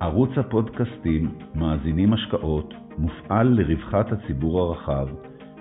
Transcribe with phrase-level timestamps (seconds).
[0.00, 5.08] ערוץ הפודקאסטים מאזינים השקעות מופעל לרווחת הציבור הרחב,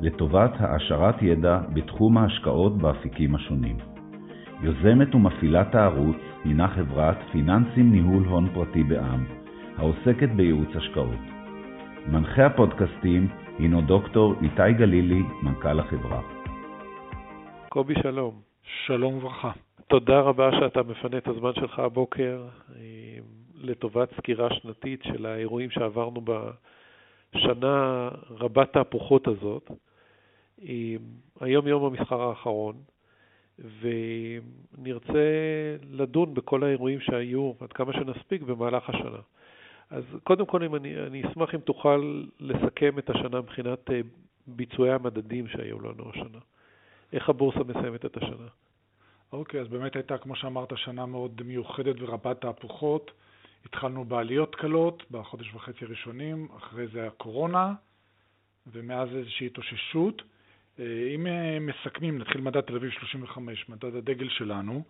[0.01, 3.77] לטובת העשרת ידע בתחום ההשקעות באפיקים השונים.
[4.61, 9.25] יוזמת ומפעילת הערוץ הינה חברת פיננסים ניהול הון פרטי בע"מ,
[9.77, 11.23] העוסקת בייעוץ השקעות.
[12.07, 13.27] מנחה הפודקאסטים
[13.59, 16.21] הינו דוקטור איתי גלילי, מנכ"ל החברה.
[17.69, 18.33] קובי שלום.
[18.85, 19.51] שלום וברכה.
[19.87, 22.43] תודה רבה שאתה מפנה את הזמן שלך הבוקר
[22.75, 23.19] אה,
[23.57, 26.21] לטובת סקירה שנתית של האירועים שעברנו
[27.35, 29.71] בשנה רבת תהפוכות הזאת.
[31.39, 32.75] היום יום המסחר האחרון,
[33.81, 35.19] ונרצה
[35.91, 39.19] לדון בכל האירועים שהיו, עד כמה שנספיק, במהלך השנה.
[39.89, 43.99] אז קודם כל, אני, אני אשמח אם תוכל לסכם את השנה מבחינת אה,
[44.47, 46.39] ביצועי המדדים שהיו לנו השנה.
[47.13, 48.47] איך הבורסה מסיימת את השנה?
[49.31, 53.11] אוקיי, אז באמת הייתה, כמו שאמרת, שנה מאוד מיוחדת ורבת תהפוכות.
[53.67, 57.73] התחלנו בעליות קלות בחודש וחצי הראשונים, אחרי זה הקורונה,
[58.71, 60.21] ומאז איזושהי התאוששות.
[60.79, 64.83] אה, אם אה, מסכמים, נתחיל מדד תל אביב 35, מדד הדגל שלנו,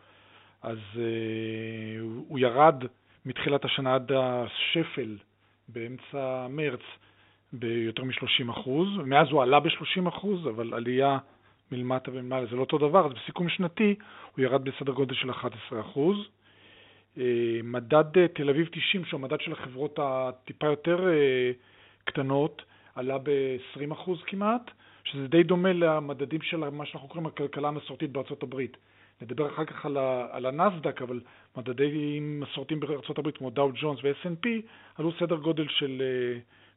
[0.61, 0.78] אז
[2.28, 2.83] הוא ירד
[3.25, 5.17] מתחילת השנה עד השפל
[5.67, 6.81] באמצע מרץ
[7.53, 11.17] ביותר מ-30 אחוז, ומאז הוא עלה ב-30 אחוז, אבל עלייה
[11.72, 13.95] מלמטה ומעלה זה לא אותו דבר, אז בסיכום שנתי
[14.36, 16.17] הוא ירד בסדר גודל של 11 אחוז.
[17.18, 21.52] אה, מדד אה, תל אביב 90, שהוא המדד של החברות הטיפה יותר אה,
[22.04, 22.62] קטנות,
[22.96, 24.72] עלה ב-20 אחוז כמעט,
[25.04, 28.78] שזה די דומה למדדים של מה שאנחנו קוראים הכלכלה המסורתית בארצות הברית.
[29.22, 29.98] נדבר אחר כך על,
[30.32, 31.20] על הנסדק, אבל
[31.58, 34.48] מדדים מסורתיים בארצות הברית כמו דאו ג'ונס ו-S&P
[34.95, 36.02] עלו סדר גודל של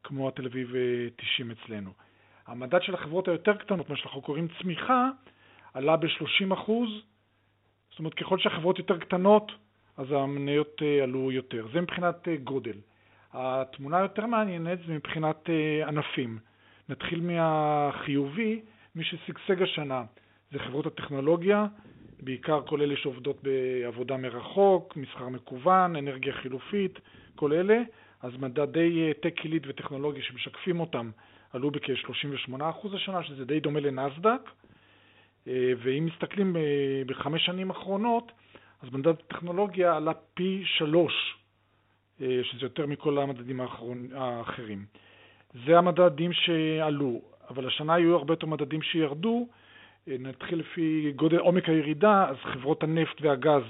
[0.03, 0.75] כמו התל אביב
[1.17, 1.91] 90 אצלנו.
[2.47, 5.09] המדד של החברות היותר קטנות, מה שאנחנו קוראים צמיחה,
[5.75, 6.89] עלה ב-30 אחוז,
[7.91, 9.53] זאת אומרת ככל שהחברות יותר קטנות,
[10.01, 11.67] אז המניות אה, עלו יותר.
[11.73, 12.77] זה מבחינת אה, גודל.
[13.33, 16.39] התמונה היותר מעניינת זה מבחינת אה, ענפים.
[16.89, 18.61] נתחיל מהחיובי,
[18.95, 20.05] מי ששגשג השנה
[20.53, 21.67] זה חברות הטכנולוגיה,
[22.21, 26.99] בעיקר כל אלה שעובדות בעבודה מרחוק, מסחר מקוון, אנרגיה חילופית,
[27.35, 27.83] כל אלה.
[28.23, 31.11] אז מדדי טק עילית וטכנולוגיה שמשקפים אותם
[31.53, 34.41] עלו בכ-38% השנה, שזה די דומה לנסדק,
[35.47, 36.57] ואם מסתכלים
[37.07, 38.33] בחמש שנים האחרונות,
[38.83, 41.37] אז מדד הטכנולוגיה עלה פי שלוש,
[42.21, 43.61] אה, שזה יותר מכל המדדים
[44.15, 44.85] האחרים.
[45.67, 47.21] זה המדדים שעלו,
[47.51, 49.49] אבל השנה היו הרבה יותר מדדים שירדו.
[50.07, 53.63] נתחיל לפי גודל עומק הירידה, אז חברות הנפט והגז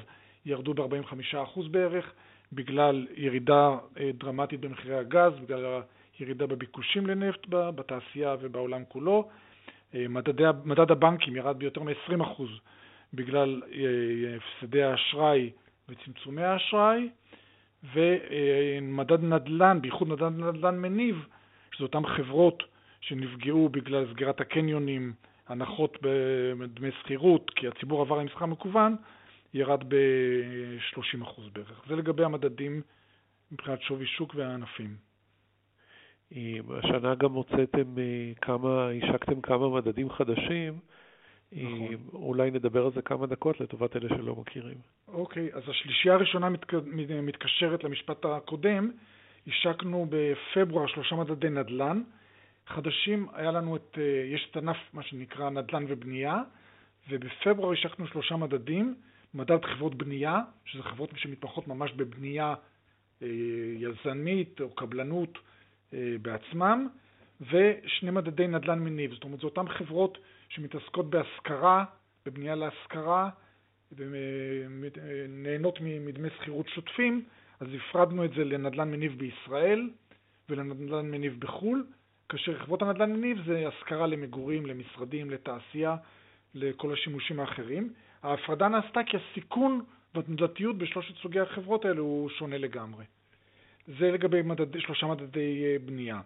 [0.46, 2.12] ירדו ב-45% בערך,
[2.52, 3.76] בגלל ירידה
[4.18, 5.80] דרמטית במחירי הגז, בגלל
[6.20, 9.28] ירידה בביקושים לנפט בתעשייה ובעולם כולו.
[9.94, 12.42] אה, מדדי, מדד הבנקים ירד ביותר מ-20%
[13.14, 15.50] בגלל אה, הפסדי האשראי
[15.88, 17.08] וצמצומי האשראי,
[17.94, 21.26] ומדד נדל"ן, בייחוד מדד נדל"ן מניב,
[21.72, 22.62] שזה אותן חברות
[23.00, 25.12] שנפגעו בגלל סגירת הקניונים,
[25.48, 28.96] הנחות בדמי שכירות, כי הציבור עבר למסחר מקוון,
[29.54, 31.84] ירד ב-30% בערך.
[31.88, 32.82] זה לגבי המדדים
[33.52, 34.96] מבחינת שווי שוק והענפים.
[36.78, 40.78] השנה גם הוצאתם אה, כמה, השקתם כמה מדדים חדשים.
[41.56, 41.96] אה, נכון.
[42.12, 44.76] אולי נדבר על זה כמה דקות לטובת אלה שלא מכירים.
[45.08, 46.74] אוקיי, אז השלישייה הראשונה מת,
[47.22, 48.90] מתקשרת למשפט הקודם.
[49.46, 52.02] השקנו בפברואר שלושה מדדי נדל"ן.
[52.66, 56.42] חדשים, היה לנו את, אה, יש את ענף, מה שנקרא נדל"ן ובנייה,
[57.10, 58.94] ובפברואר השקנו שלושה מדדים.
[59.34, 62.54] מדד חברות בנייה, שזה חברות שמתמחות ממש בבנייה
[63.76, 65.38] יזמית או קבלנות
[65.94, 66.88] אה, בעצמם,
[67.40, 69.12] ושני מדדי נדל"ן מניב.
[69.14, 70.18] זאת אומרת, זה אותן חברות
[70.50, 71.84] שמתעסקות בהשכרה,
[72.26, 73.30] בבנייה להשכרה,
[73.92, 77.24] ונהנות מדמי שכירות שוטפים,
[77.60, 79.90] אז הפרדנו את זה לנדל"ן מניב בישראל
[80.48, 81.86] ולנדל"ן מניב בחו"ל,
[82.28, 85.96] כאשר חברות הנדל"ן מניב זה השכרה למגורים, למשרדים, לתעשייה,
[86.54, 87.92] לכל השימושים האחרים.
[88.22, 89.84] ההפרדה נעשתה כי הסיכון
[90.14, 93.04] והתנודתיות בשלושת סוגי החברות האלה הוא שונה לגמרי.
[93.98, 96.20] זה לגבי מדד, שלושה מדדי אה, בנייה.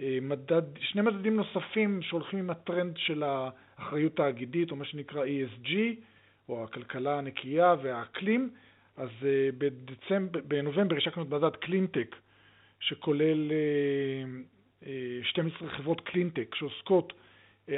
[0.00, 5.70] אה, מדד, שני מדדים נוספים שהולכים עם הטרנד של האחריות האגידית, או מה שנקרא ESG,
[6.48, 8.50] או הכלכלה הנקייה והאקלים,
[8.96, 12.16] אז אה, בדצמבר, בנובמבר השקנו את מדד קלינטק,
[12.80, 13.52] שכולל
[15.22, 17.12] 12 חברות קלינטק שעוסקות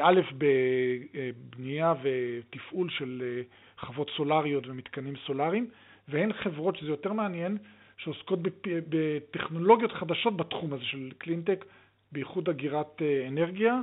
[0.00, 3.42] א', בבנייה ותפעול של
[3.78, 5.70] חוות סולריות ומתקנים סולריים,
[6.08, 7.58] והן חברות, שזה יותר מעניין,
[7.96, 8.38] שעוסקות
[8.88, 11.64] בטכנולוגיות חדשות בתחום הזה של קלינטק,
[12.12, 13.80] בייחוד אגירת אה, אנרגיה.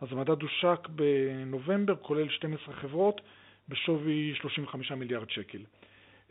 [0.00, 3.20] אז המדד הושק בנובמבר, כולל 12 חברות,
[3.68, 5.58] בשווי 35 מיליארד שקל.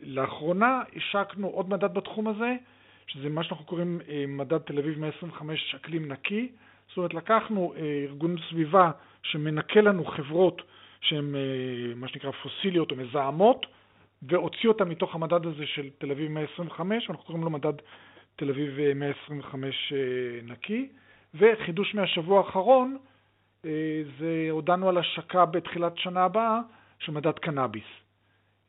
[0.00, 2.54] לאחרונה השקנו עוד מדד בתחום הזה,
[3.06, 6.48] שזה מה שאנחנו קוראים מדד תל אביב 125 אקלים נקי.
[6.88, 8.90] זאת אומרת, לקחנו ארגון סביבה
[9.22, 10.62] שמנקה לנו חברות
[11.00, 11.34] שהן
[11.96, 13.66] מה שנקרא פוסיליות או מזהמות,
[14.22, 17.72] והוציא אותן מתוך המדד הזה של תל אביב 125, ואנחנו קוראים לו מדד
[18.36, 19.92] תל אביב 125
[20.42, 20.88] נקי.
[21.38, 22.96] וחידוש מהשבוע האחרון,
[23.64, 26.60] אה, זה הודענו על השקה בתחילת שנה הבאה
[26.98, 27.84] של מדד קנאביס.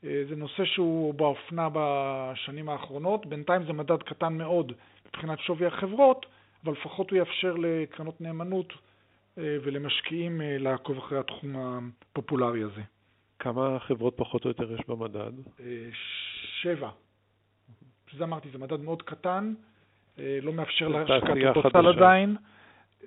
[0.04, 4.72] אה, זה נושא שהוא באופנה בשנים האחרונות, בינתיים זה מדד קטן מאוד
[5.08, 6.25] מבחינת שווי החברות,
[6.64, 8.74] אבל לפחות הוא יאפשר לקרנות נאמנות
[9.38, 12.81] אה, ולמשקיעים לעקוב אחרי התחום הפופולרי הזה.
[13.40, 15.31] כמה חברות פחות או יותר יש במדד?
[16.62, 16.90] שבע.
[18.18, 19.54] זה אמרתי, זה מדד מאוד קטן,
[20.18, 22.38] לא מאפשר להשקת אותו סל עדיין.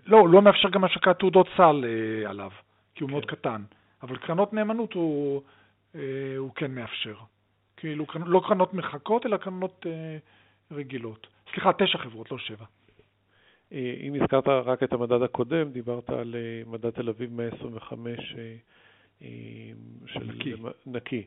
[0.06, 2.50] לא, לא מאפשר גם השקת תעודות סל אה, עליו,
[2.94, 3.12] כי הוא כן.
[3.12, 3.62] מאוד קטן.
[4.02, 5.43] אבל קרנות נאמנות הוא,
[5.94, 6.00] אה,
[6.37, 7.14] הוא כן מאפשר.
[7.76, 10.19] כאילו, לא קרנות מחכות, אלא קרנות אה,
[10.70, 11.26] רגילות.
[11.52, 12.64] סליחה, תשע חברות, לא שבע.
[13.73, 18.35] אה, אם הזכרת רק את המדד הקודם, דיברת על אה, מדד תל אביב 125
[19.23, 19.26] אה,
[20.06, 20.55] של נקי.
[20.87, 21.25] נקי.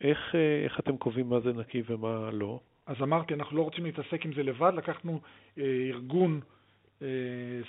[0.00, 0.34] איך,
[0.64, 2.60] איך אתם קובעים מה זה נקי ומה לא?
[2.86, 5.20] אז אמרתי, אנחנו לא רוצים להתעסק עם זה לבד, לקחנו
[5.58, 6.46] ארגון אה,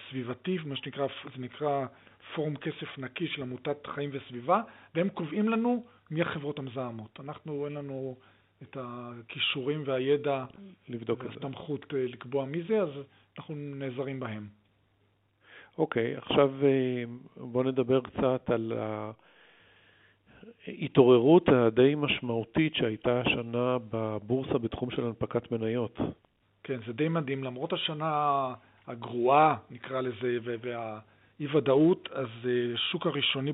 [0.09, 1.85] סביבתי, מה שנקרא, זה נקרא
[2.35, 4.61] פורום כסף נקי של עמותת חיים וסביבה,
[4.95, 7.19] והם קובעים לנו מי החברות המזהמות.
[7.19, 8.15] אנחנו, אין לנו
[8.63, 10.45] את הכישורים והידע
[10.89, 11.33] לבדוק את זה.
[11.33, 12.89] הסתמכות אה, לקבוע מי זה, אז
[13.37, 14.47] אנחנו נעזרים בהם.
[15.77, 17.03] אוקיי, okay, עכשיו אה,
[17.37, 18.73] בואו נדבר קצת על
[20.67, 25.99] ההתעוררות הדי משמעותית שהייתה השנה בבורסה בתחום של הנפקת מניות.
[26.63, 27.43] כן, זה די מדהים.
[27.43, 28.53] למרות השנה
[28.87, 32.27] הגרועה, נקרא לזה, והאי-ודאות, אז
[32.73, 33.53] השוק אה, הראשוני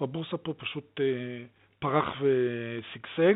[0.00, 1.44] בבורסה פה פשוט אה,
[1.78, 3.34] פרח ושגשג.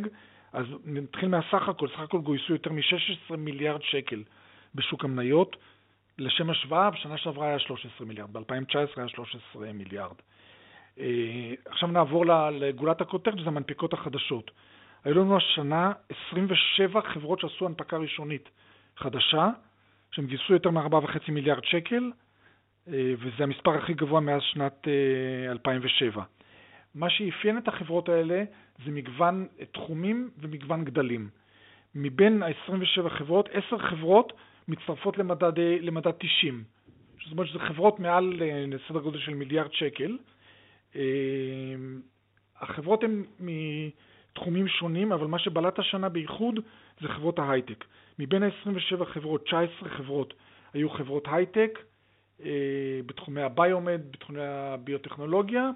[0.52, 4.22] אז נתחיל מהסך הכל, סך הכל גויסו יותר מ-16 מיליארד שקל
[4.74, 5.56] בשוק המניות.
[6.18, 10.14] לשם השוואה, בשנה שעברה היה 13 מיליארד, ב-2019 היה 13 מיליארד.
[10.98, 14.50] אה, עכשיו נעבור לגולת הכותרת, שזה המנפיקות החדשות.
[15.04, 15.92] היו לנו השנה
[16.28, 18.48] 27 חברות שעשו הנפקה ראשונית
[18.96, 19.48] חדשה,
[20.16, 22.10] שהם גייסו יותר מ-4.5 מיליארד שקל,
[22.88, 24.88] אה, וזה המספר הכי גבוה מאז שנת
[25.50, 26.20] 2007.
[26.20, 26.26] אה,
[26.94, 28.44] מה שאפיין את החברות האלה
[28.84, 31.28] זה מגוון תחומים ומגוון גדלים.
[31.94, 34.32] מבין ה-27 חברות, 10 חברות
[34.68, 36.64] מצטרפות למדד, למדד 90.
[37.24, 40.18] זאת אומרת שזה חברות מעל אה, סדר גודל של מיליארד שקל.
[42.60, 46.60] החברות הן מתחומים שונים, אבל מה שבלט השנה בייחוד
[47.00, 47.84] זה חברות ההייטק.
[48.18, 50.34] מבין ה-27 חברות, 19 חברות
[50.74, 51.78] היו חברות הייטק
[52.44, 55.70] אה, בתחומי הביומד, בתחומי הביוטכנולוגיה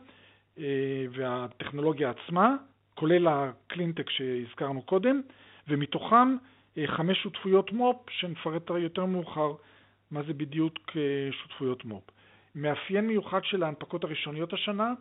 [0.59, 2.57] אה, והטכנולוגיה עצמה,
[2.95, 5.21] כולל הקלינטק שהזכרנו קודם,
[5.69, 6.37] ומתוכן
[6.79, 9.53] אה, חמש שותפויות מו"פ, שנפרט יותר מאוחר
[10.11, 10.91] מה זה בדיוק
[11.31, 12.11] שותפויות מו"פ.
[12.55, 14.93] מאפיין מיוחד של ההנפקות הראשוניות השנה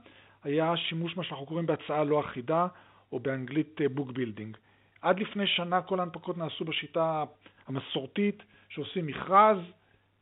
[0.44, 2.68] היה שימוש מה שאנחנו קוראים בהצעה לא אחידה,
[3.12, 4.58] או באנגלית book building.
[5.02, 7.24] עד לפני שנה כל ההנפקות נעשו בשיטה
[7.68, 9.58] המסורתית, שעושים מכרז,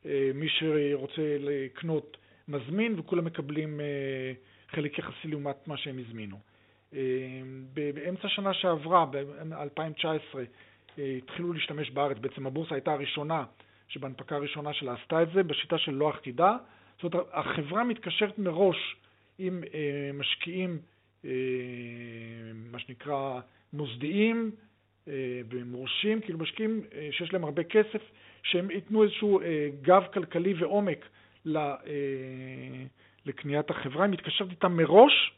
[0.05, 4.33] אה, מי שרוצה לקנות מזמין וכולם מקבלים אה,
[4.69, 6.39] חלק יחסי לעומת מה שהם הזמינו.
[6.93, 6.99] אה,
[7.73, 10.37] באמצע שנה שעברה, ב-2019,
[11.17, 13.43] התחילו להשתמש בארץ, בעצם הבורסה הייתה הראשונה
[13.87, 16.57] שבהנפקה הראשונה שלה עשתה את זה, בשיטה של לא אחידה.
[17.01, 18.95] זאת אומרת, החברה מתקשרת מראש
[19.39, 19.63] עם
[20.13, 20.79] משקיעים,
[22.53, 23.39] מה שנקרא
[23.73, 24.51] מוסדיים,
[25.07, 28.01] אה, ומורשים, כאילו משקיעים אה, שיש להם הרבה כסף,
[28.43, 31.05] שהם ייתנו איזשהו אה, גב כלכלי ועומק
[33.25, 35.31] לקניית החברה, היא מתקשרת איתם מראש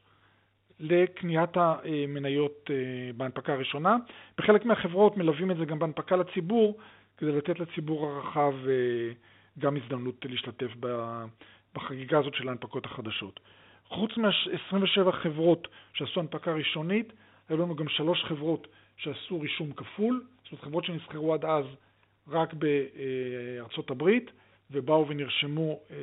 [0.80, 2.70] לקניית המניות
[3.18, 3.98] בהנפקה הראשונה.
[4.38, 6.78] בחלק מהחברות מלווים את זה גם בהנפקה לציבור,
[7.18, 8.54] כדי לתת לציבור הרחב
[9.60, 10.72] גם הזדמנות להשתתף
[11.76, 13.40] בחגיגה הזאת של ההנפקות החדשות.
[13.88, 17.14] חוץ מה-27 חברות שעשו הנפקה ראשונית,
[17.50, 21.66] היו לנו גם שלוש חברות שעשו רישום כפול, זאת אומרת חברות שנסחרו עד אז
[22.28, 24.32] רק בארצות הברית
[24.72, 25.96] ובאו ונרשמו אה,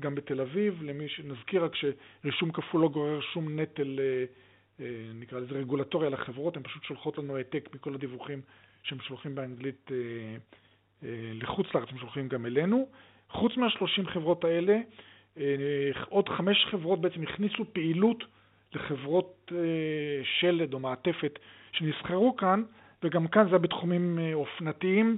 [0.00, 4.24] גם בתל אביב, למי שנזכיר רק שרישום כפול לא גורר שום נטל, אה,
[4.80, 8.40] אה, נקרא לזה רגולטוריה לחברות, הן פשוט שולחות לנו העתק מכל הדיווחים
[8.82, 9.90] שהם שולחים באנגלית
[11.32, 12.88] לחוץ לארץ, הם שולחים גם אלינו.
[13.30, 14.78] חוץ מהשלושים חברות האלה,
[16.08, 18.24] עוד חמש חברות בעצם הכניסו פעילות
[18.74, 19.52] לחברות
[20.24, 21.38] שלד או מעטפת
[21.72, 22.62] שנסחרו כאן,
[23.02, 25.16] וגם כאן זה היה בתחומים אה, אופנתיים,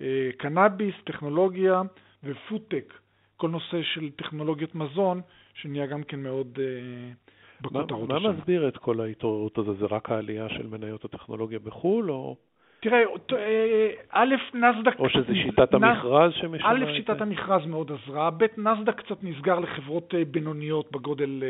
[0.00, 1.82] אה, קנאביס, טכנולוגיה
[2.24, 2.94] ופודטק,
[3.36, 5.20] כל נושא של טכנולוגיות מזון,
[5.54, 7.12] שנהיה גם כן מאוד אה,
[7.60, 8.08] בכותרות.
[8.08, 9.74] מה, מה מסביר את כל ההתעוררות הזו?
[9.74, 12.36] זה רק העלייה של מניות הטכנולוגיה בחו"ל, או
[12.80, 12.98] תראה,
[13.32, 14.98] אה, א', נסדק...
[14.98, 16.84] או שזה שיטת המכרז שמשנה את זה?
[16.84, 21.42] א', שיטת המכרז מאוד עזרה, ב', נסדק קצת נסגר לחברות אה, בינוניות בגודל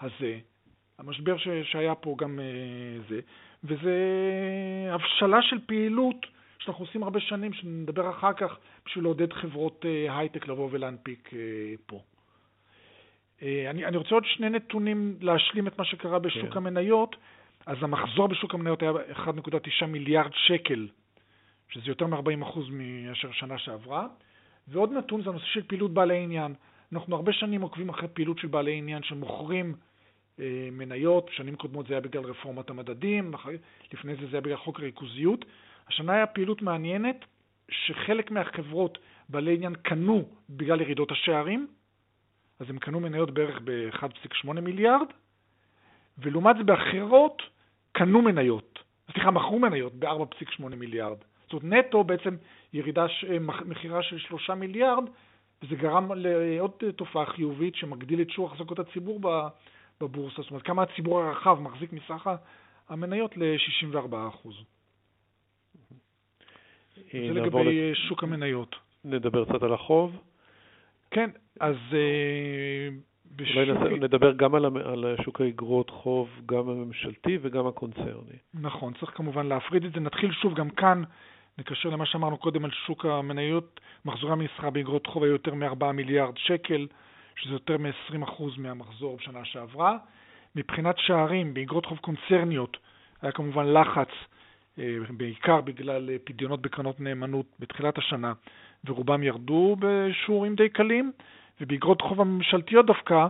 [0.00, 0.38] הזה.
[1.06, 2.38] המשבר שהיה פה גם
[3.08, 3.20] זה,
[3.64, 3.96] וזה
[4.90, 6.26] הבשלה של פעילות
[6.58, 8.56] שאנחנו עושים הרבה שנים, שנדבר אחר כך,
[8.86, 11.30] בשביל לעודד חברות הייטק לבוא ולהנפיק
[11.86, 12.00] פה.
[13.42, 16.56] אני, אני רוצה עוד שני נתונים להשלים את מה שקרה בשוק כן.
[16.56, 17.16] המניות.
[17.66, 20.88] אז המחזור בשוק המניות היה 1.9 מיליארד שקל,
[21.68, 24.06] שזה יותר מ-40% מאשר שנה שעברה.
[24.68, 26.54] ועוד נתון זה הנושא של פעילות בעלי עניין.
[26.92, 29.91] אנחנו הרבה שנים עוקבים אחרי פעילות של בעלי עניין שמוכרים אה,
[30.72, 33.34] מניות, שנים קודמות זה היה בגלל רפורמת המדדים,
[33.92, 35.44] לפני זה זה היה בגלל חוק הריכוזיות.
[35.88, 37.24] השנה היה פעילות מעניינת,
[37.70, 38.98] שחלק מהחברות
[39.28, 41.66] בעלי עניין קנו בגלל ירידות השערים,
[42.60, 45.06] אז הם קנו מניות בערך ב-1.8 מיליארד,
[46.18, 47.42] ולעומת זה באחרות
[47.92, 48.78] קנו מניות,
[49.12, 51.18] סליחה, מכרו מניות ב-4.8 מיליארד.
[51.50, 52.36] זאת אומרת, נטו בעצם
[52.72, 55.04] ירידה, אה, מכירה של 3 מיליארד,
[55.62, 59.20] וזה גרם לעוד תופעה חיובית שמגדיל את שיעור החזקות הציבור
[60.02, 60.42] בבורסה.
[60.42, 62.30] זאת אומרת, כמה הציבור הרחב מחזיק מסך
[62.88, 64.48] המניות ל-64%.
[67.14, 67.96] אה, זה לגבי לת...
[67.96, 68.76] שוק המניות.
[69.04, 70.16] נדבר קצת על החוב.
[71.10, 71.30] כן,
[71.60, 72.88] אז אה,
[73.56, 78.38] אולי נדבר גם על, על שוק האגרות חוב, גם הממשלתי וגם הקונצרני.
[78.54, 80.00] נכון, צריך כמובן להפריד את זה.
[80.00, 81.02] נתחיל שוב גם כאן,
[81.58, 86.36] נקשר למה שאמרנו קודם על שוק המניות, מחזורי המסחר באגרות חוב היו יותר מ-4 מיליארד
[86.36, 86.86] שקל,
[87.42, 89.96] שזה יותר מ-20% מהמחזור בשנה שעברה.
[90.56, 92.76] מבחינת שערים, באגרות חוב קונצרניות
[93.22, 94.08] היה כמובן לחץ,
[94.78, 98.32] אה, בעיקר בגלל אה, פדיונות בקרנות נאמנות בתחילת השנה,
[98.84, 101.12] ורובם ירדו בשיעורים די קלים.
[101.60, 103.26] ובאגרות חוב הממשלתיות דווקא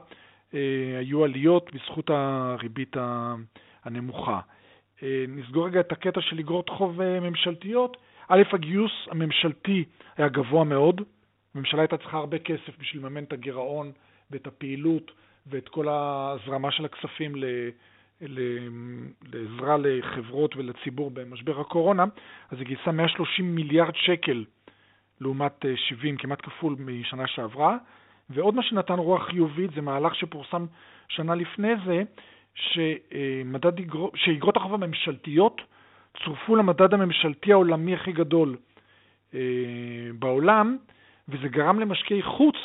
[0.54, 0.58] אה,
[0.98, 2.96] היו עליות בזכות הריבית
[3.84, 4.40] הנמוכה.
[5.28, 7.96] נסגור רגע את הקטע של אגרות חוב ממשלתיות.
[8.28, 9.84] א', הגיוס הממשלתי
[10.16, 11.00] היה גבוה מאוד.
[11.54, 13.92] הממשלה הייתה צריכה הרבה כסף בשביל לממן את הגירעון
[14.30, 15.10] ואת הפעילות
[15.46, 17.44] ואת כל ההזרמה של הכספים ל...
[19.32, 22.04] לעזרה לחברות ולציבור במשבר הקורונה,
[22.50, 24.44] אז היא גייסה 130 מיליארד שקל
[25.20, 27.76] לעומת 70, כמעט כפול משנה שעברה,
[28.30, 30.66] ועוד מה שנתן רוח חיובית זה מהלך שפורסם
[31.08, 32.02] שנה לפני זה,
[34.14, 35.60] שאיגרות החוב הממשלתיות
[36.24, 38.56] צורפו למדד הממשלתי העולמי הכי גדול
[39.34, 39.40] אה,
[40.18, 40.76] בעולם,
[41.28, 42.56] וזה גרם למשקיעי חוץ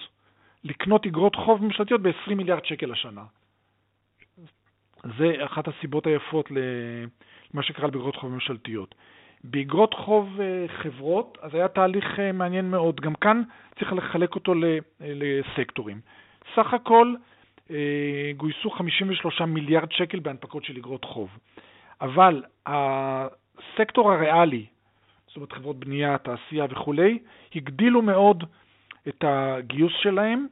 [0.64, 3.24] לקנות איגרות חוב ממשלתיות ב-20 מיליארד שקל השנה.
[5.18, 8.96] זה אחת הסיבות היפות למה שקרה באיגרות חוב ממשלתיות.
[9.44, 13.02] באגרות חוב אה, חברות, אז היה תהליך אה, מעניין מאוד.
[13.02, 13.42] גם כאן
[13.80, 14.54] צריך לחלק אותו
[15.00, 16.02] לסקטורים.
[16.56, 17.16] סך הכל
[17.72, 21.30] אה, גויסו 53 מיליארד שקל בהנפקות של אגרות חוב.
[22.02, 24.66] אבל הסקטור הריאלי,
[25.38, 27.20] אומרת חברות בנייה, תעשייה וכולי,
[27.56, 28.44] הגדילו מאוד
[29.08, 30.48] את הגיוס שלהם,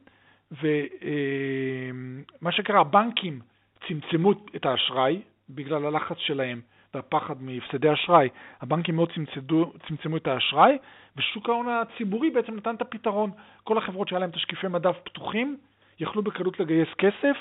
[0.52, 3.40] ומה שקרה, הבנקים
[3.88, 6.60] צמצמו את האשראי בגלל הלחץ שלהם
[6.94, 8.28] והפחד מהפסדי אשראי,
[8.60, 10.78] הבנקים מאוד צמצדו, צמצמו את האשראי,
[11.16, 13.30] ושוק ההון הציבורי בעצם נתן את הפתרון.
[13.64, 15.56] כל החברות שהיה להם תשקיפי מדף פתוחים,
[16.00, 17.36] יכלו בקלות לגייס כסף,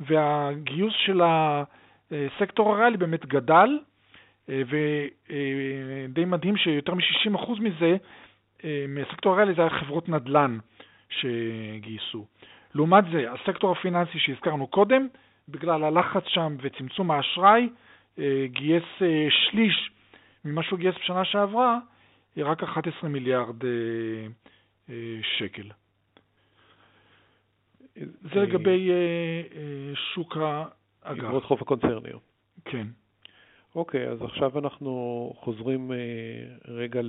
[0.00, 3.78] והגיוס של הסקטור הריאלי באמת גדל,
[4.48, 7.96] ודי מדהים שיותר מ-60% מזה,
[8.88, 10.58] מהסקטור הריאלי זה היה חברות נדל"ן
[11.08, 12.26] שגייסו.
[12.74, 15.08] לעומת זה, הסקטור הפיננסי שהזכרנו קודם,
[15.48, 17.68] בגלל הלחץ שם וצמצום האשראי,
[18.18, 19.90] אה, גייס אה, שליש
[20.44, 21.78] ממה שהוא גייס בשנה שעברה,
[22.36, 24.94] רק 11 מיליארד אה,
[25.38, 25.70] שקל.
[27.94, 28.90] זה לגבי
[30.14, 30.70] שוק האג"ח.
[31.02, 32.22] אגרות חוב הקונצרניות.
[32.64, 32.86] כן.
[33.76, 35.92] אוקיי, אז עכשיו אנחנו חוזרים
[36.68, 37.00] רגע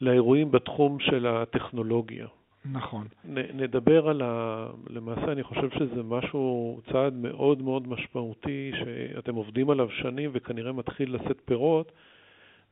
[0.00, 2.26] לאירועים בתחום של הטכנולוגיה.
[2.72, 3.06] נכון.
[3.24, 4.66] נ, נדבר על ה...
[4.90, 11.14] למעשה, אני חושב שזה משהו, צעד מאוד מאוד משמעותי, שאתם עובדים עליו שנים וכנראה מתחיל
[11.14, 11.92] לשאת פירות,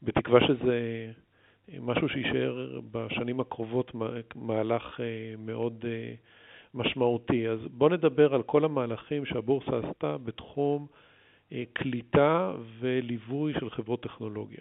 [0.03, 1.11] בתקווה שזה
[1.81, 3.93] משהו שיישאר בשנים הקרובות
[4.35, 6.15] מהלך אה, מאוד אה,
[6.75, 7.49] משמעותי.
[7.49, 10.87] אז בואו נדבר על כל המהלכים שהבורסה עשתה בתחום
[11.73, 14.61] קליטה וליווי של חברות טכנולוגיה.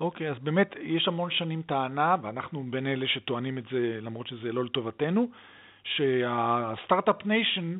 [0.00, 4.52] אוקיי, אז באמת יש המון שנים טענה, ואנחנו בין אלה שטוענים את זה, למרות שזה
[4.52, 5.30] לא לטובתנו,
[5.84, 7.78] שה start-up nation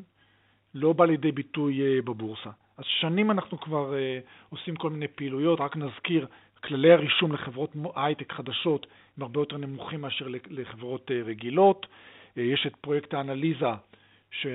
[0.73, 2.49] לא בא לידי ביטוי אה, בבורסה.
[2.77, 3.95] אז שנים אנחנו כבר uh,
[4.49, 6.27] עושים כל מיני פעילויות, רק נזכיר,
[6.63, 8.87] כללי הרישום לחברות הייטק חדשות
[9.17, 11.87] הם הרבה יותר נמוכים מאשר לחברות רגילות.
[12.35, 13.69] יש את פרויקט האנליזה
[14.31, 14.47] שרץ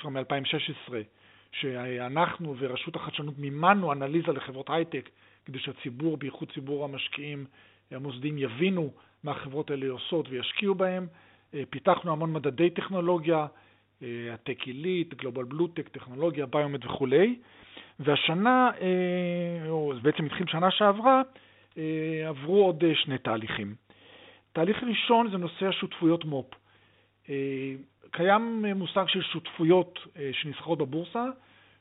[0.00, 0.92] כבר מ-2016,
[1.52, 5.08] שאנחנו ורשות החדשנות מימנו אנליזה לחברות הייטק
[5.44, 7.44] כדי שהציבור, בייחוד ציבור המשקיעים
[7.90, 8.92] המוסדיים, יבינו
[9.24, 11.06] מה החברות האלה עושות וישקיעו בהם.
[11.70, 13.46] פיתחנו המון מדדי טכנולוגיה,
[14.02, 17.38] הטק עילית, גלובל בלוטק, טכנולוגיה, ביומד וכולי.
[18.00, 18.70] והשנה,
[19.68, 21.22] או בעצם התחיל שנה שעברה,
[22.28, 23.74] עברו עוד שני תהליכים.
[24.52, 26.54] תהליך ראשון זה נושא השותפויות מו"פ.
[28.08, 31.24] אה, קיים מושג של שותפויות אה, שנסחרות בבורסה,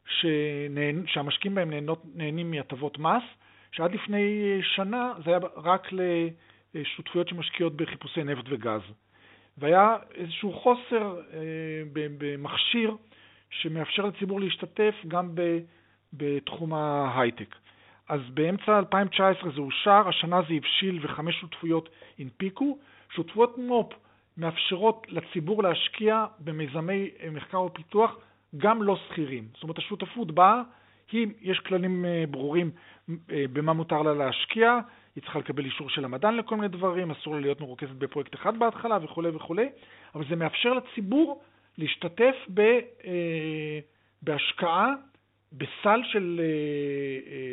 [0.06, 1.08] שנהנ...
[1.08, 3.24] שהמשקיעים בהם נהנות, נהנים מהטבות מס,
[3.72, 5.88] שעד לפני שנה זה היה רק
[6.74, 8.82] לשותפויות שמשקיעות בחיפושי נפט וגז.
[9.58, 11.40] והיה איזשהו חוסר אה,
[11.94, 12.96] במכשיר
[13.50, 15.30] שמאפשר לציבור להשתתף גם
[16.14, 17.56] בתחום ההייטק.
[18.10, 22.78] אז באמצע 2019 זה אושר, השנה זה הבשיל וחמש שותפויות הנפיקו.
[23.16, 23.94] שותפויות מו"פ
[24.38, 28.18] מאפשרות לציבור להשקיע במיזמי אה, מחקר ופיתוח
[28.58, 29.48] גם לא שכירים.
[29.54, 30.62] זאת אומרת, השותפות באה,
[31.12, 32.72] היא, יש כללים אה, ברורים
[33.10, 34.80] אה, במה מותר לה להשקיע,
[35.16, 38.60] היא צריכה לקבל אישור של המדען לכל מיני דברים, אסור לה להיות מרוכזת בפרויקט אחד
[38.60, 39.70] בהתחלה וכולי וכולי,
[40.16, 41.42] אבל זה מאפשר לציבור
[41.78, 42.80] להשתתף ב,
[44.22, 44.94] בהשקעה
[45.54, 46.42] בסל של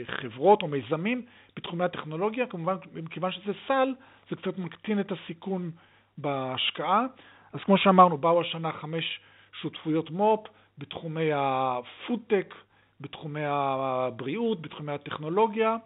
[0.07, 1.23] חברות או מיזמים
[1.57, 3.95] בתחומי הטכנולוגיה, כמובן, מכיוון שזה סל,
[4.31, 5.71] זה קצת מקטין את הסיכון
[6.19, 7.07] בהשקעה.
[7.53, 9.21] אז כמו שאמרנו, באו השנה חמש
[9.61, 12.55] שותפויות מו"פ בתחומי הפודטק,
[13.01, 15.77] בתחומי הבריאות, בתחומי הטכנולוגיה,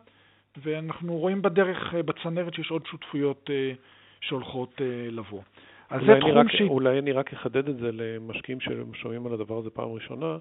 [0.62, 3.73] ואנחנו רואים בדרך, אה, בצנרת, שיש עוד שותפויות אה,
[4.20, 5.42] שהולכות אה, לבוא.
[5.90, 6.61] אז זה תחום ש...
[6.61, 10.37] אולי אני רק אחדד את זה למשקיעים ששומעים על הדבר הזה פעם ראשונה.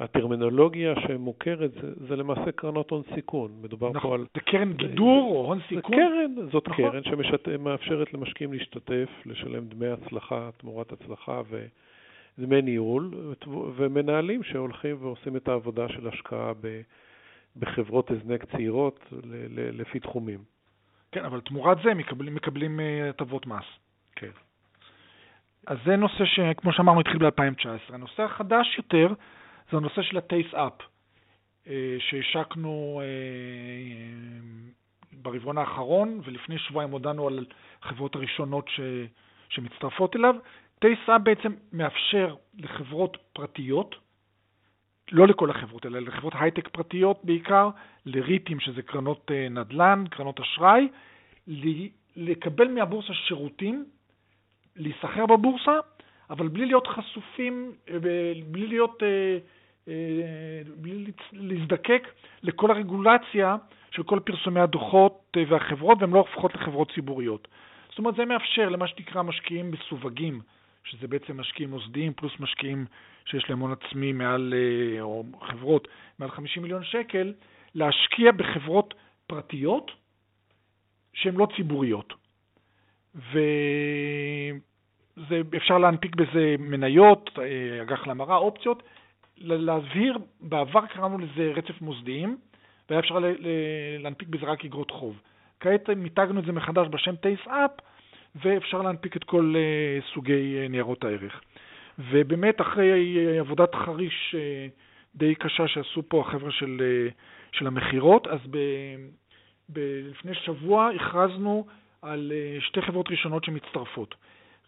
[0.00, 3.50] הטרמינולוגיה שמוכרת זה, זה למעשה קרנות הון סיכון.
[3.62, 4.26] מדובר נכון, פה על...
[4.34, 5.96] זה קרן גידור או הון סיכון?
[5.96, 6.90] זה קרן, זאת נכון.
[6.90, 11.40] קרן שמאפשרת למשקיעים להשתתף, לשלם דמי הצלחה, תמורת הצלחה
[12.38, 13.10] ודמי ניהול,
[13.76, 16.80] ומנהלים שהולכים ועושים את העבודה של השקעה ב,
[17.56, 19.12] בחברות הזנק צעירות
[19.72, 20.38] לפי תחומים.
[21.12, 23.64] כן, אבל תמורת זה מקבלים, מקבלים אה, הטבות מס.
[24.16, 24.30] כן.
[25.66, 27.94] אז זה נושא שכמו שאמרנו התחיל ב-2019.
[27.94, 29.14] הנושא החדש יותר
[29.70, 30.82] זה הנושא של ה-Taste Up,
[31.66, 34.40] אה, שהשקנו אה,
[35.12, 37.46] ברבעון האחרון, ולפני שבועיים הודענו על
[37.82, 38.80] החברות הראשונות ש,
[39.48, 40.34] שמצטרפות אליו.
[40.84, 43.94] Taste Up בעצם מאפשר לחברות פרטיות,
[45.12, 47.70] לא לכל החברות, אלא לחברות הייטק פרטיות בעיקר,
[48.06, 50.88] לריטים, שזה קרנות אה, נדל"ן, קרנות אשראי,
[52.16, 53.84] לקבל מהבורסה שירותים,
[54.76, 55.78] להיסחר בבורסה,
[56.30, 57.72] אבל בלי להיות חשופים,
[58.50, 59.38] בלי להיות אה,
[60.76, 62.08] בלי להזדקק
[62.42, 63.56] לכל הרגולציה
[63.90, 67.48] של כל פרסומי הדוחות אה, והחברות, והן לא הופכות לחברות ציבוריות.
[67.88, 70.40] זאת אומרת, זה מאפשר למה שנקרא משקיעים מסווגים,
[70.84, 72.86] שזה בעצם משקיעים מוסדיים פלוס משקיעים
[73.24, 77.32] שיש להם הון עצמי מעל, אה, או חברות מעל 50 מיליון שקל,
[77.74, 78.94] להשקיע בחברות
[79.26, 79.90] פרטיות
[81.12, 82.14] שהן לא ציבוריות.
[85.16, 87.30] ואפשר להנפיק בזה מניות,
[87.82, 88.82] אג"ח להמרה, אופציות,
[89.40, 92.36] להבהיר, בעבר קראנו לזה רצף מוסדיים,
[92.90, 93.18] והיה אפשר
[93.98, 95.20] להנפיק בזה רק אגרות חוב.
[95.60, 97.70] כעת מיתגנו את זה מחדש בשם טייס אפ,
[98.42, 101.40] ואפשר להנפיק את כל uh, סוגי uh, ניירות הערך.
[101.98, 104.34] ובאמת, אחרי עבודת חריש
[105.14, 106.82] די קשה שעשו פה החבר'ה של,
[107.52, 108.58] של המכירות, אז ב,
[109.72, 111.66] ב, לפני שבוע הכרזנו
[112.02, 114.14] על שתי חברות ראשונות שמצטרפות.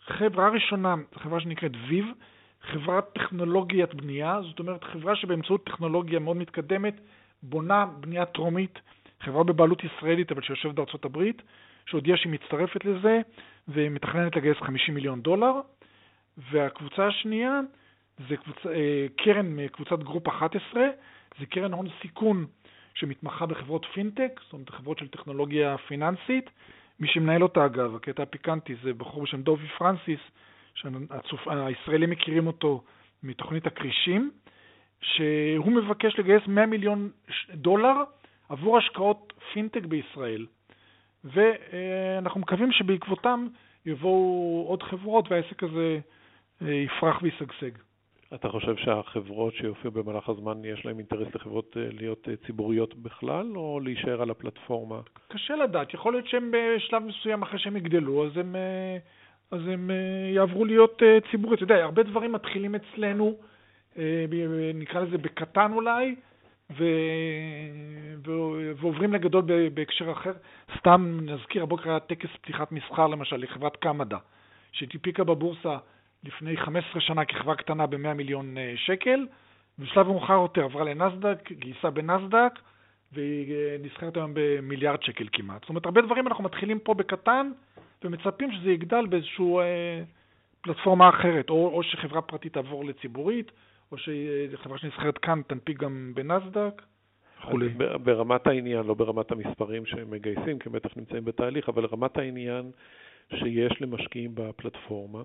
[0.06, 2.06] חברה ראשונה, חברה שנקראת Veev,
[2.62, 6.94] חברת טכנולוגיית בנייה, זאת אומרת חברה שבאמצעות טכנולוגיה מאוד מתקדמת
[7.42, 8.78] בונה בנייה טרומית,
[9.20, 11.42] חברה בבעלות ישראלית אבל שיושבת בארצות הברית,
[11.86, 13.20] שהודיעה שהיא מצטרפת לזה
[13.68, 15.52] ומתכננת לגייס 50 מיליון דולר.
[16.50, 17.60] והקבוצה השנייה
[18.28, 18.66] זה קבוצ...
[18.66, 20.82] אה, קרן מקבוצת Group 11,
[21.40, 22.46] זה קרן הון סיכון
[22.94, 26.50] שמתמחה בחברות פינטק, זאת אומרת חברות של טכנולוגיה פיננסית.
[27.00, 30.20] מי שמנהל אותה אגב, הקטע הפיקנטי, זה בחור בשם דובי פרנסיס,
[30.74, 32.82] שהישראלים מכירים אותו
[33.22, 34.30] מתוכנית הכרישים,
[35.00, 37.10] שהוא מבקש לגייס 100 מיליון
[37.54, 37.94] דולר
[38.48, 40.46] עבור השקעות פינטק בישראל.
[41.24, 43.46] ואנחנו מקווים שבעקבותם
[43.86, 45.98] יבואו עוד חברות והעסק הזה
[46.62, 47.70] אה, יפרח וישגשג.
[48.34, 53.56] אתה חושב שהחברות שיופיעו במהלך הזמן, יש להן אינטרס לחברות אה, להיות אה, ציבוריות בכלל,
[53.56, 55.00] או להישאר על הפלטפורמה?
[55.28, 55.94] קשה לדעת.
[55.94, 58.56] יכול להיות שהן בשלב מסוים, אחרי שהם יגדלו, אז הם
[59.52, 61.54] אז הם אה, יעברו להיות אה, ציבורי.
[61.54, 63.36] אתה יודע, הרבה דברים מתחילים אצלנו,
[63.98, 64.24] אה,
[64.74, 66.14] נקרא לזה בקטן אולי,
[66.78, 66.84] ו...
[68.76, 70.32] ועוברים לגדול בהקשר אחר.
[70.78, 74.18] סתם נזכיר, הבוקר היה טקס פתיחת מסחר למשל לחברת קמדה,
[74.72, 75.76] שהנפיקה בבורסה
[76.24, 79.26] לפני 15 שנה כחברה קטנה ב-100 מיליון שקל,
[79.78, 82.52] ובשלב מאוחר יותר עברה לנסדק, גייסה בנסדק,
[83.12, 85.60] והיא נסחרת היום במיליארד שקל כמעט.
[85.60, 87.50] זאת אומרת, הרבה דברים אנחנו מתחילים פה בקטן,
[88.04, 90.02] ומצפים שזה יגדל באיזושהי אה,
[90.60, 93.52] פלטפורמה אחרת, או, או שחברה פרטית תעבור לציבורית,
[93.92, 96.82] או שחברה שנסחרת כאן תנפיק גם בנסדק.
[97.42, 97.68] וכולי.
[98.04, 102.70] ברמת העניין, לא ברמת המספרים שהם מגייסים, כי הם בטח נמצאים בתהליך, אבל רמת העניין
[103.30, 105.22] שיש למשקיעים בפלטפורמה.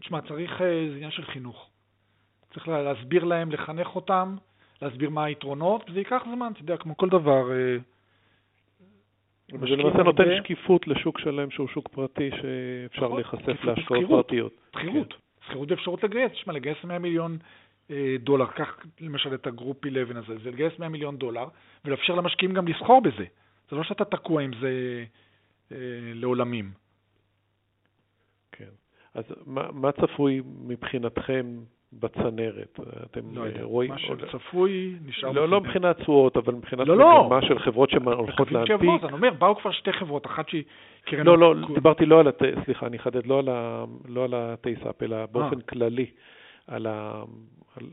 [0.00, 1.70] תשמע, צריך, אה, זה עניין של חינוך.
[2.54, 4.36] צריך להסביר להם, לחנך אותם,
[4.82, 7.50] להסביר מה היתרונות, וזה ייקח זמן, אתה יודע, כמו כל דבר.
[9.60, 14.52] וזה למעשה נותן שקיפות לשוק שלם שהוא שוק פרטי שאפשר נכון, להיחשף להשקעות פרטיות.
[14.76, 15.14] שכירות.
[15.46, 16.32] שכירות ואפשרות לגייס.
[16.32, 17.38] תשמע, לגייס 100 מיליון
[17.90, 21.48] אה, דולר, קח למשל את הגרופ 11 הזה, זה לגייס 100 מיליון דולר
[21.84, 23.24] ולאפשר למשקיעים גם לסחור בזה.
[23.70, 25.04] זה לא שאתה תקוע עם זה
[25.72, 25.76] אה,
[26.14, 26.70] לעולמים.
[28.52, 28.70] כן.
[29.14, 31.46] אז מה, מה צפוי מבחינתכם
[32.00, 32.80] בצנרת?
[33.10, 33.90] אתם לא יודע, רואים...
[33.90, 35.32] מה שצפוי נשאר...
[35.32, 37.24] לא, לא מבחינת תשואות, אבל מבחינת לא, לא.
[37.24, 38.80] מגמה של חברות שהולכות להנפיק.
[39.02, 40.62] אני אומר, באו כבר שתי חברות, אחת שהיא
[41.04, 41.26] קרן...
[41.26, 42.42] לא, לא, דיברתי לא על, הת...
[42.64, 43.84] סליחה, אני אחדד, לא על, ה...
[44.08, 45.58] לא על הטייסאפ, אלא באופן 아.
[45.58, 45.62] אה.
[45.62, 46.06] כללי,
[46.66, 47.22] על ה...
[47.76, 47.86] על...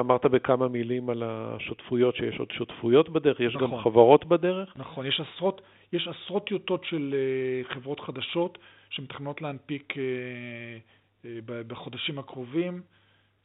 [0.00, 3.70] אמרת בכמה מילים על השותפויות, שיש עוד שותפויות בדרך, יש נכון.
[3.70, 4.72] גם חברות בדרך?
[4.76, 5.60] נכון, יש עשרות,
[5.92, 8.58] יש עשרות טיוטות של uh, חברות חדשות
[8.90, 12.82] שמתכננות להנפיק uh, בחודשים הקרובים.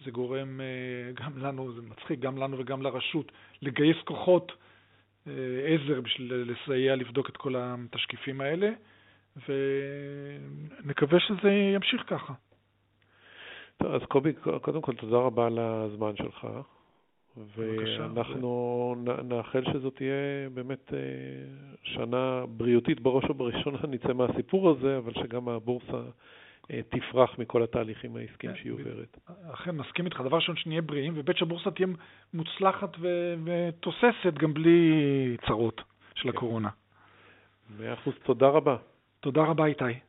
[0.06, 3.32] זה גורם uh, גם לנו, זה מצחיק, גם לנו וגם לרשות,
[3.62, 5.30] לגייס כוחות uh,
[5.66, 8.70] עזר בשביל לסייע לבדוק את כל התשקיפים האלה,
[9.48, 12.34] ונקווה שזה ימשיך ככה.
[13.78, 16.48] טוב, אז קובי, קודם כל תודה רבה על הזמן שלך.
[17.58, 21.00] ואנחנו נאחל שזאת תהיה באמת אה,
[21.84, 26.02] שנה בריאותית בראש ובראשונה, נצא מהסיפור הזה, אבל שגם הבורסה אה,
[26.90, 29.18] תפרח מכל התהליכים העסקיים כן, שהיא עוברת.
[29.54, 30.22] אכן, מסכים איתך.
[30.26, 31.88] דבר ראשון, שנהיה בריאים, ובית שהבורסה תהיה
[32.34, 32.90] מוצלחת
[33.44, 35.82] ותוססת גם בלי צרות
[36.16, 36.38] של כן.
[36.38, 36.70] הקורונה.
[37.80, 38.78] מאה אחוז, תודה רבה.
[39.20, 40.00] תודה רבה, איתי.